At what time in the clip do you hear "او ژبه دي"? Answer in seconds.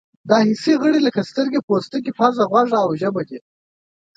2.81-3.39